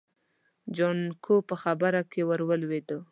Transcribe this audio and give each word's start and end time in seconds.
جانکو 0.75 1.35
په 1.49 1.55
خبره 1.63 2.01
کې 2.11 2.21
ور 2.27 2.41
ولوېد. 2.45 2.89